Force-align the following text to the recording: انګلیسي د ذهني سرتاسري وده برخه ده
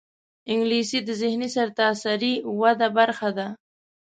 انګلیسي 0.51 0.99
د 1.03 1.09
ذهني 1.21 1.49
سرتاسري 1.55 2.33
وده 2.61 2.87
برخه 2.97 3.29
ده 3.37 3.47